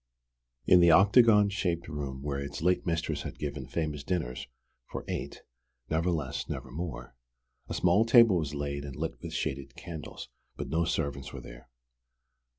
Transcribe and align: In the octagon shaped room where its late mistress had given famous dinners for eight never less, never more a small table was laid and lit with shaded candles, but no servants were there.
In 0.65 0.79
the 0.79 0.89
octagon 0.89 1.49
shaped 1.49 1.87
room 1.87 2.23
where 2.23 2.39
its 2.39 2.63
late 2.63 2.87
mistress 2.87 3.21
had 3.21 3.37
given 3.37 3.67
famous 3.67 4.03
dinners 4.03 4.47
for 4.89 5.05
eight 5.07 5.43
never 5.91 6.09
less, 6.09 6.49
never 6.49 6.71
more 6.71 7.13
a 7.69 7.75
small 7.75 8.03
table 8.03 8.37
was 8.39 8.55
laid 8.55 8.83
and 8.83 8.95
lit 8.95 9.21
with 9.21 9.31
shaded 9.31 9.75
candles, 9.75 10.27
but 10.57 10.69
no 10.69 10.85
servants 10.85 11.31
were 11.31 11.41
there. 11.41 11.69